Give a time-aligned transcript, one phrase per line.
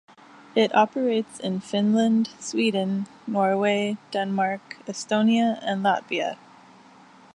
[0.55, 6.39] It operates in Finland, Sweden, Norway, Denmark, Estonia and Latvia.